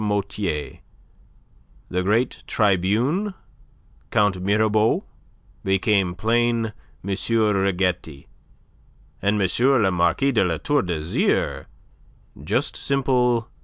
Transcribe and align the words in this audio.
Motier, 0.03 0.79
the 1.89 2.01
great 2.01 2.43
tribune 2.47 3.35
Count 4.09 4.41
Mirabeau 4.41 5.05
became 5.63 6.15
plain 6.15 6.73
M. 7.03 7.07
Riquetti, 7.07 8.25
and 9.21 9.39
M. 9.39 9.49
le 9.59 9.91
Marquis 9.91 10.31
de 10.31 10.43
La 10.43 10.57
Tour 10.57 10.81
d'Azyr 10.81 11.67
just 12.43 12.75
simple 12.75 13.45
M. 13.47 13.51